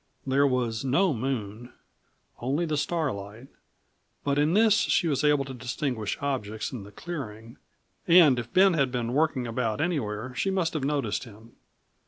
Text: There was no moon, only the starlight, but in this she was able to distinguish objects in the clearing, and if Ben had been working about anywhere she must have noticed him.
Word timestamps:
There 0.25 0.47
was 0.47 0.83
no 0.83 1.13
moon, 1.13 1.73
only 2.39 2.65
the 2.65 2.75
starlight, 2.75 3.49
but 4.23 4.39
in 4.39 4.53
this 4.55 4.73
she 4.73 5.07
was 5.07 5.23
able 5.23 5.45
to 5.45 5.53
distinguish 5.53 6.17
objects 6.23 6.71
in 6.71 6.81
the 6.81 6.91
clearing, 6.91 7.57
and 8.07 8.39
if 8.39 8.51
Ben 8.51 8.73
had 8.73 8.91
been 8.91 9.13
working 9.13 9.45
about 9.45 9.79
anywhere 9.79 10.33
she 10.33 10.49
must 10.49 10.73
have 10.73 10.83
noticed 10.83 11.25
him. 11.25 11.51